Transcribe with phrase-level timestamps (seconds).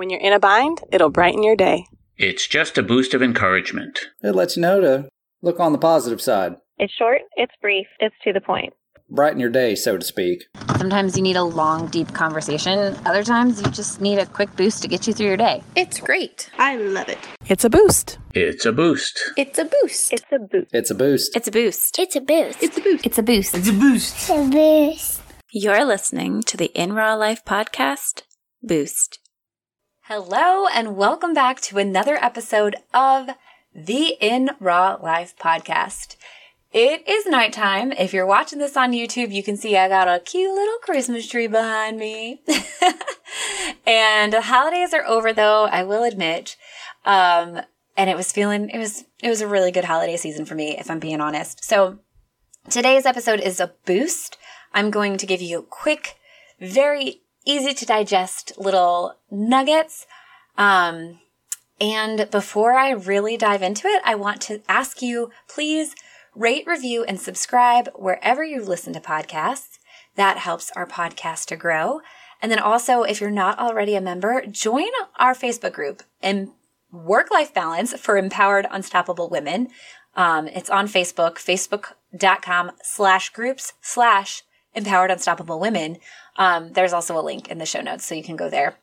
[0.00, 1.84] When you're in a bind, it'll brighten your day.
[2.16, 4.06] It's just a boost of encouragement.
[4.22, 5.10] It lets you know to
[5.42, 6.56] look on the positive side.
[6.78, 8.72] It's short, it's brief, it's to the point.
[9.10, 10.44] Brighten your day, so to speak.
[10.78, 12.96] Sometimes you need a long, deep conversation.
[13.04, 15.62] Other times you just need a quick boost to get you through your day.
[15.76, 16.48] It's great.
[16.56, 17.18] I love it.
[17.50, 18.16] It's a boost.
[18.32, 19.20] It's a boost.
[19.36, 20.14] It's a boost.
[20.14, 20.70] It's a boost.
[20.72, 21.36] It's a boost.
[21.36, 21.98] It's a boost.
[21.98, 22.64] It's a boost.
[22.64, 23.04] It's a boost.
[23.04, 23.54] It's a boost.
[23.54, 24.14] It's a boost.
[24.16, 25.22] It's a boost.
[25.50, 28.22] You're listening to the In Raw Life podcast,
[28.62, 29.18] Boost.
[30.12, 33.28] Hello, and welcome back to another episode of
[33.72, 36.16] the In Raw Life podcast.
[36.72, 37.92] It is nighttime.
[37.92, 41.28] If you're watching this on YouTube, you can see I got a cute little Christmas
[41.28, 42.42] tree behind me.
[43.86, 46.56] and the holidays are over though, I will admit.
[47.04, 47.60] Um,
[47.96, 50.76] and it was feeling, it was, it was a really good holiday season for me,
[50.76, 51.62] if I'm being honest.
[51.62, 52.00] So
[52.68, 54.36] today's episode is a boost.
[54.74, 56.16] I'm going to give you a quick,
[56.58, 60.06] very easy to digest little nuggets.
[60.56, 61.20] Um,
[61.80, 65.94] and before I really dive into it, I want to ask you, please
[66.34, 69.78] rate, review, and subscribe wherever you listen to podcasts.
[70.16, 72.00] That helps our podcast to grow.
[72.42, 76.50] And then also, if you're not already a member, join our Facebook group and
[76.92, 79.68] work life balance for empowered, unstoppable women.
[80.14, 84.42] Um, it's on Facebook, facebook.com slash groups slash
[84.74, 85.98] empowered, unstoppable women.
[86.36, 88.76] Um, there's also a link in the show notes, so you can go there.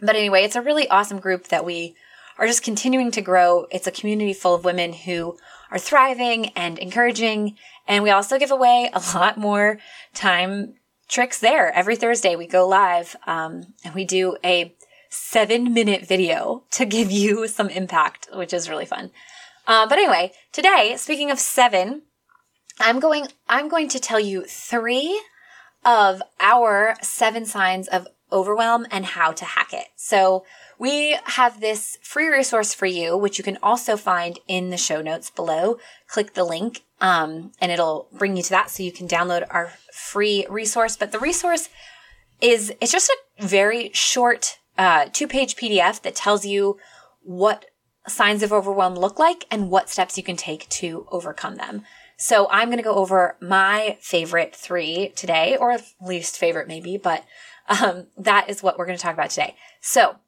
[0.00, 1.94] But anyway, it's a really awesome group that we
[2.38, 3.66] are just continuing to grow.
[3.70, 5.36] It's a community full of women who
[5.70, 7.56] are thriving and encouraging.
[7.86, 9.78] And we also give away a lot more
[10.14, 10.74] time
[11.08, 11.72] tricks there.
[11.72, 14.74] Every Thursday we go live um, and we do a
[15.08, 19.10] seven minute video to give you some impact, which is really fun.
[19.66, 22.02] Uh, but anyway, today, speaking of seven,
[22.80, 25.20] I'm going, I'm going to tell you three
[25.84, 29.88] of our seven signs of overwhelm and how to hack it.
[29.94, 30.44] So
[30.78, 35.02] we have this free resource for you, which you can also find in the show
[35.02, 35.78] notes below.
[36.08, 39.72] Click the link, um, and it'll bring you to that so you can download our
[39.92, 40.96] free resource.
[40.96, 41.68] But the resource
[42.40, 46.78] is, it's just a very short, uh, two page PDF that tells you
[47.22, 47.66] what
[48.08, 51.84] signs of overwhelm look like and what steps you can take to overcome them.
[52.22, 57.24] So I'm going to go over my favorite three today, or least favorite maybe, but
[57.68, 59.56] um, that is what we're going to talk about today.
[59.80, 60.18] So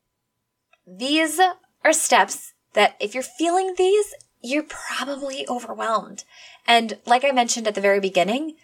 [0.84, 1.40] these
[1.84, 4.12] are steps that if you're feeling these,
[4.42, 6.24] you're probably overwhelmed.
[6.66, 8.56] And like I mentioned at the very beginning,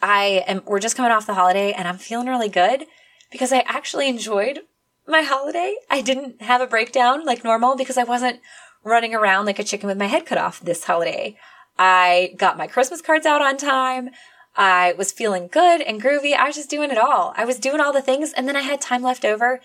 [0.00, 2.86] I am, we're just coming off the holiday and I'm feeling really good
[3.30, 4.60] because I actually enjoyed
[5.06, 5.76] my holiday.
[5.90, 8.40] I didn't have a breakdown like normal because I wasn't
[8.82, 11.36] running around like a chicken with my head cut off this holiday.
[11.78, 14.10] I got my Christmas cards out on time.
[14.56, 16.34] I was feeling good and groovy.
[16.34, 17.34] I was just doing it all.
[17.36, 19.60] I was doing all the things and then I had time left over.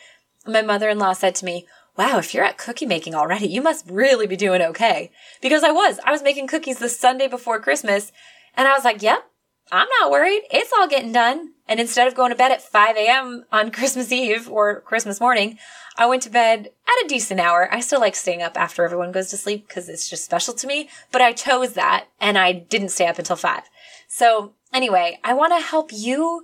[0.45, 1.65] My mother-in-law said to me,
[1.97, 5.11] wow, if you're at cookie making already, you must really be doing okay.
[5.41, 5.99] Because I was.
[6.03, 8.11] I was making cookies the Sunday before Christmas
[8.55, 9.30] and I was like, yep,
[9.71, 10.43] I'm not worried.
[10.51, 11.53] It's all getting done.
[11.67, 13.45] And instead of going to bed at 5 a.m.
[13.51, 15.57] on Christmas Eve or Christmas morning,
[15.97, 17.73] I went to bed at a decent hour.
[17.73, 20.67] I still like staying up after everyone goes to sleep because it's just special to
[20.67, 23.63] me, but I chose that and I didn't stay up until 5.
[24.09, 26.43] So anyway, I want to help you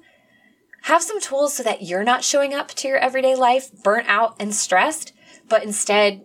[0.84, 4.38] have some tools so that you're not showing up to your everyday life burnt out
[4.40, 5.12] and stressed,
[5.50, 6.24] but instead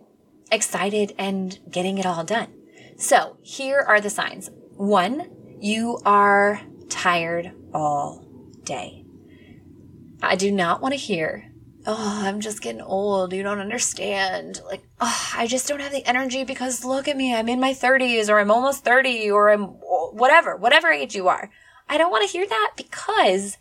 [0.49, 2.53] excited and getting it all done.
[2.95, 4.49] So here are the signs.
[4.75, 6.61] One, you are
[6.93, 8.23] tired all
[8.63, 9.03] day.
[10.21, 11.51] I do not want to hear,
[11.87, 13.33] oh, I'm just getting old.
[13.33, 14.61] You don't understand.
[14.65, 17.35] Like, oh, I just don't have the energy because look at me.
[17.35, 21.49] I'm in my 30s or I'm almost 30 or I'm whatever, whatever age you are.
[21.89, 23.57] I don't want to hear that because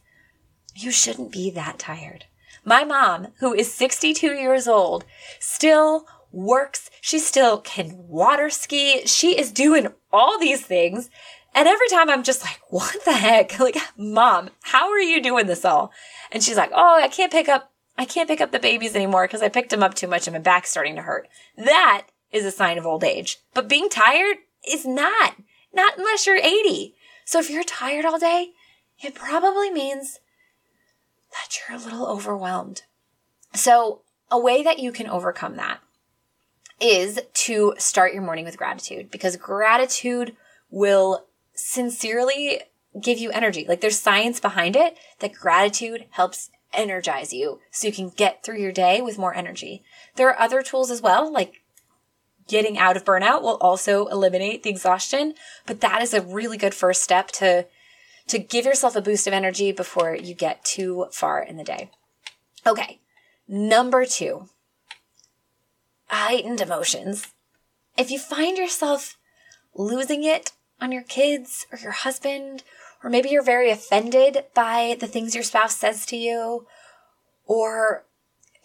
[0.75, 2.26] you shouldn't be that tired.
[2.64, 5.04] My mom, who is 62 years old,
[5.41, 6.91] still works.
[7.00, 9.06] She still can water ski.
[9.06, 11.10] She is doing all these things.
[11.54, 13.52] And every time I'm just like, what the heck?
[13.60, 15.92] Like, mom, how are you doing this all?
[16.30, 19.26] And she's like, oh, I can't pick up, I can't pick up the babies anymore
[19.26, 21.28] because I picked them up too much and my back's starting to hurt.
[21.56, 23.38] That is a sign of old age.
[23.54, 25.37] But being tired is not,
[25.72, 26.94] not unless you're 80.
[27.25, 28.52] So if you're tired all day,
[29.02, 30.20] it probably means
[31.32, 32.82] that you're a little overwhelmed.
[33.54, 35.81] So a way that you can overcome that
[36.81, 40.34] is to start your morning with gratitude because gratitude
[40.70, 41.26] will
[41.62, 42.61] sincerely
[43.00, 43.64] give you energy.
[43.67, 48.59] Like there's science behind it that gratitude helps energize you so you can get through
[48.59, 49.82] your day with more energy.
[50.17, 51.62] There are other tools as well, like
[52.49, 55.35] getting out of burnout will also eliminate the exhaustion,
[55.67, 57.67] but that is a really good first step to
[58.29, 61.91] to give yourself a boost of energy before you get too far in the day.
[62.67, 63.00] Okay.
[63.49, 64.49] Number 2.
[66.06, 67.26] heightened emotions.
[67.97, 69.17] If you find yourself
[69.75, 72.64] losing it on your kids or your husband,
[73.02, 76.67] or maybe you're very offended by the things your spouse says to you,
[77.46, 78.05] or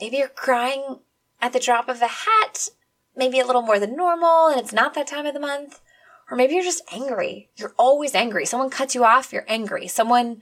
[0.02, 1.00] maybe you're crying
[1.42, 2.70] at the drop of a hat,
[3.16, 5.80] maybe a little more than normal, and it's not that time of the month.
[6.30, 7.50] Or maybe you're just angry.
[7.56, 8.46] You're always angry.
[8.46, 9.88] Someone cuts you off, you're angry.
[9.88, 10.42] Someone,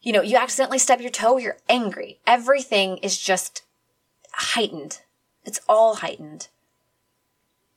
[0.00, 2.20] you know, you accidentally stub your toe, you're angry.
[2.26, 3.62] Everything is just
[4.32, 5.00] heightened.
[5.44, 6.48] It's all heightened.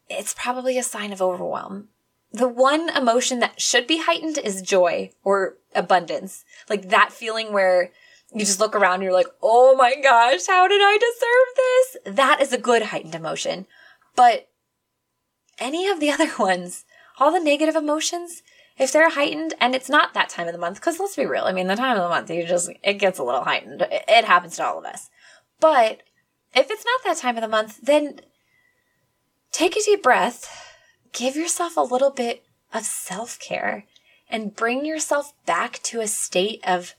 [0.07, 1.89] It's probably a sign of overwhelm.
[2.31, 6.45] The one emotion that should be heightened is joy or abundance.
[6.69, 7.91] Like that feeling where
[8.33, 12.15] you just look around and you're like, oh my gosh, how did I deserve this?
[12.15, 13.65] That is a good heightened emotion.
[14.15, 14.49] But
[15.57, 16.85] any of the other ones,
[17.19, 18.43] all the negative emotions,
[18.77, 21.43] if they're heightened and it's not that time of the month, because let's be real,
[21.43, 23.85] I mean, the time of the month, you just, it gets a little heightened.
[23.91, 25.09] It, happens to all of us.
[25.59, 26.01] But
[26.55, 28.21] if it's not that time of the month, then
[29.51, 30.68] take a deep breath,
[31.13, 33.85] give yourself a little bit of self care,
[34.29, 36.93] and bring yourself back to a state of,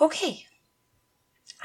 [0.00, 0.46] okay,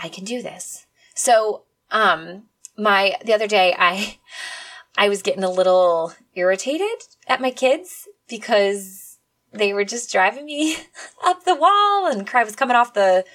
[0.01, 0.85] I can do this.
[1.15, 2.44] So, um,
[2.77, 4.17] my, the other day, I,
[4.97, 9.17] I was getting a little irritated at my kids because
[9.51, 10.75] they were just driving me
[11.25, 13.25] up the wall and I was coming off the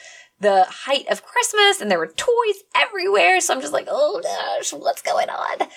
[0.40, 3.40] the height of Christmas and there were toys everywhere.
[3.40, 5.68] So I'm just like, oh gosh, what's going on?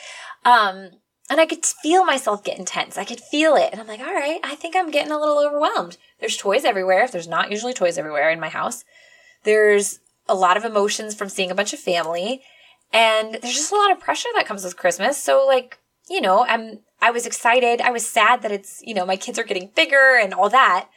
[0.45, 0.89] Um,
[1.31, 2.97] and I could feel myself getting tense.
[2.97, 3.69] I could feel it.
[3.71, 5.95] And I'm like, all right, I think I'm getting a little overwhelmed.
[6.19, 7.05] There's toys everywhere.
[7.05, 8.83] If there's not usually toys everywhere in my house.
[9.43, 12.41] There's a lot of emotions from seeing a bunch of family.
[12.91, 15.23] And there's just a lot of pressure that comes with Christmas.
[15.23, 15.79] So like,
[16.09, 17.79] you know, I'm I was excited.
[17.79, 20.89] I was sad that it's, you know, my kids are getting bigger and all that.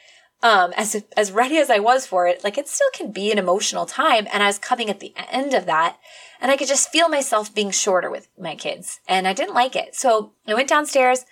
[0.44, 3.38] Um, as as ready as I was for it, like it still can be an
[3.38, 4.28] emotional time.
[4.30, 5.96] And I was coming at the end of that,
[6.38, 9.74] and I could just feel myself being shorter with my kids, and I didn't like
[9.74, 9.94] it.
[9.94, 11.24] So I went downstairs.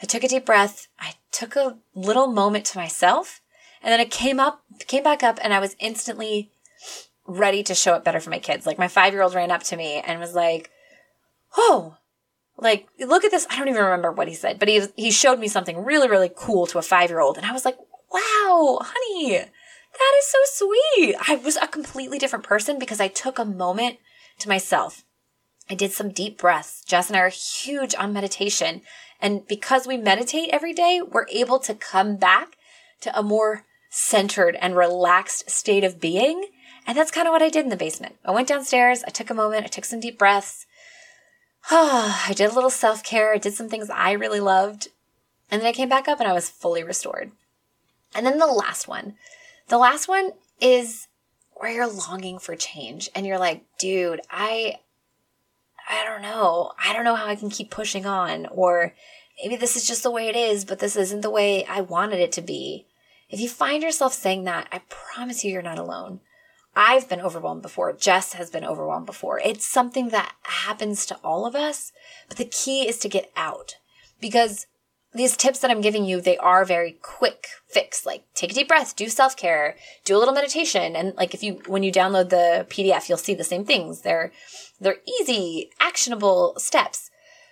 [0.00, 0.86] I took a deep breath.
[1.00, 3.40] I took a little moment to myself,
[3.82, 6.52] and then I came up, came back up, and I was instantly
[7.26, 8.66] ready to show up better for my kids.
[8.66, 10.70] Like my five year old ran up to me and was like,
[11.56, 11.96] "Oh,
[12.56, 15.40] like look at this." I don't even remember what he said, but he he showed
[15.40, 17.76] me something really really cool to a five year old, and I was like,
[18.10, 21.16] "Wow, honey." That is so sweet.
[21.28, 23.98] I was a completely different person because I took a moment
[24.38, 25.04] to myself.
[25.68, 26.82] I did some deep breaths.
[26.84, 28.82] Jess and I are huge on meditation.
[29.20, 32.56] And because we meditate every day, we're able to come back
[33.00, 36.44] to a more centered and relaxed state of being
[36.86, 38.16] and that's kind of what I did in the basement.
[38.24, 40.66] I went downstairs, I took a moment, I took some deep breaths.
[41.70, 44.88] I did a little self care, I did some things I really loved.
[45.50, 47.32] And then I came back up and I was fully restored.
[48.14, 49.14] And then the last one.
[49.68, 51.08] The last one is
[51.52, 54.78] where you're longing for change and you're like, dude, I
[55.88, 56.72] I don't know.
[56.84, 58.94] I don't know how I can keep pushing on or
[59.42, 62.20] maybe this is just the way it is, but this isn't the way I wanted
[62.20, 62.86] it to be.
[63.28, 66.20] If you find yourself saying that, I promise you you're not alone.
[66.74, 67.92] I've been overwhelmed before.
[67.92, 69.40] Jess has been overwhelmed before.
[69.40, 71.92] It's something that happens to all of us,
[72.28, 73.76] but the key is to get out
[74.20, 74.66] because
[75.12, 78.06] these tips that I'm giving you, they are very quick fix.
[78.06, 80.94] Like take a deep breath, do self care, do a little meditation.
[80.94, 84.02] And like if you, when you download the PDF, you'll see the same things.
[84.02, 84.32] They're,
[84.80, 87.10] they're easy, actionable steps.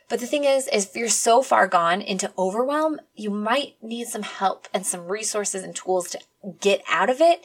[0.09, 4.07] But the thing is, is if you're so far gone into overwhelm, you might need
[4.07, 6.21] some help and some resources and tools to
[6.61, 7.43] get out of it.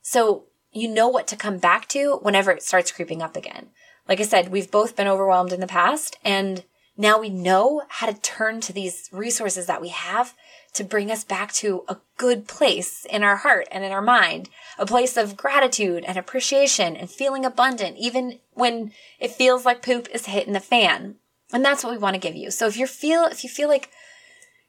[0.00, 3.68] So you know what to come back to whenever it starts creeping up again.
[4.08, 6.64] Like I said, we've both been overwhelmed in the past and
[6.96, 10.34] now we know how to turn to these resources that we have
[10.74, 14.48] to bring us back to a good place in our heart and in our mind,
[14.78, 20.08] a place of gratitude and appreciation and feeling abundant, even when it feels like poop
[20.12, 21.16] is hitting the fan.
[21.52, 22.50] And that's what we want to give you.
[22.50, 23.90] So if you feel, if you feel like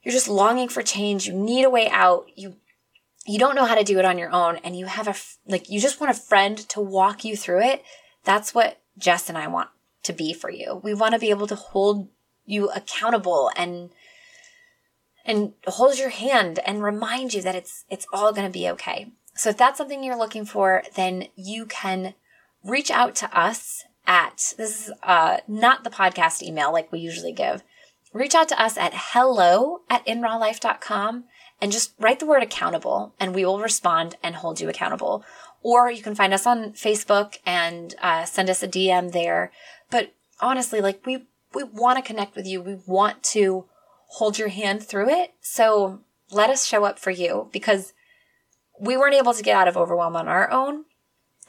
[0.04, 2.56] you're just longing for change, you need a way out, you
[3.28, 5.16] you don't know how to do it on your own and you have a
[5.46, 7.84] like you just want a friend to walk you through it
[8.24, 9.70] that's what jess and i want
[10.02, 12.08] to be for you we want to be able to hold
[12.48, 13.92] you accountable and
[15.24, 19.12] and hold your hand and remind you that it's it's all going to be okay
[19.36, 22.16] so if that's something you're looking for then you can
[22.64, 27.34] reach out to us at this is uh, not the podcast email like we usually
[27.34, 27.62] give
[28.14, 31.26] reach out to us at hello at inrawlife.com
[31.62, 35.24] and just write the word accountable and we will respond and hold you accountable.
[35.64, 39.52] Or you can find us on Facebook and uh, send us a DM there.
[39.90, 41.26] But honestly, like we,
[41.58, 42.62] we want to connect with you.
[42.62, 43.66] We want to
[44.10, 45.34] hold your hand through it.
[45.42, 47.94] So let us show up for you because
[48.80, 50.86] we weren't able to get out of overwhelm on our own.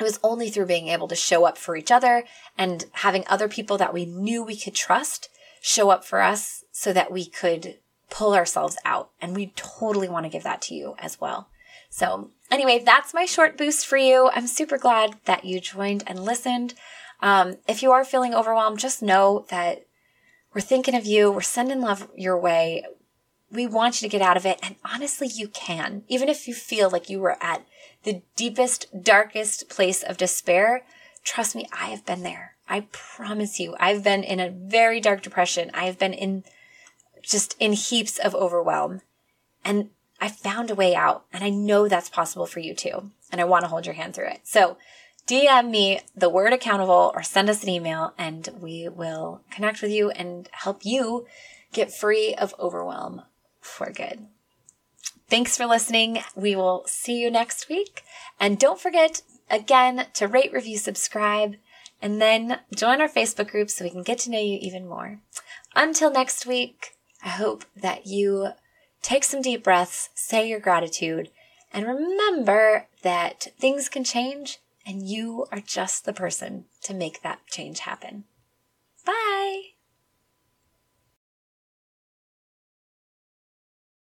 [0.01, 2.25] It was only through being able to show up for each other
[2.57, 5.29] and having other people that we knew we could trust
[5.61, 9.11] show up for us so that we could pull ourselves out.
[9.21, 11.51] And we totally want to give that to you as well.
[11.91, 14.31] So, anyway, that's my short boost for you.
[14.33, 16.75] I'm super glad that you joined and listened.
[17.21, 19.88] Um, if you are feeling overwhelmed, just know that
[20.59, 21.31] we're thinking of you.
[21.31, 22.85] We're sending love your way.
[23.49, 24.59] We want you to get out of it.
[24.61, 26.03] And honestly, you can.
[26.09, 27.65] Even if you feel like you were at
[28.03, 30.83] the deepest, darkest place of despair,
[31.23, 32.57] trust me, I have been there.
[32.69, 35.71] I promise you, I've been in a very dark depression.
[35.75, 36.43] I have been in
[37.23, 39.03] just in heaps of overwhelm.
[39.65, 41.25] And I found a way out.
[41.33, 43.13] And I know that's possible for you too.
[43.31, 44.41] And I want to hold your hand through it.
[44.43, 44.77] So
[45.29, 49.91] DM me the word accountable or send us an email and we will connect with
[49.91, 51.27] you and help you
[51.71, 53.21] get free of overwhelm
[53.61, 54.27] for good.
[55.29, 56.21] Thanks for listening.
[56.35, 58.05] We will see you next week.
[58.41, 59.21] And don't forget
[59.51, 61.57] again to rate, review, subscribe,
[62.01, 65.21] and then join our Facebook group so we can get to know you even more.
[65.77, 68.53] Until next week, I hope that you
[69.03, 71.31] take some deep breaths, say your gratitude,
[71.71, 74.59] and remember that things can change
[74.89, 78.25] and you are just the person to make that change happen.
[79.05, 79.61] Bye.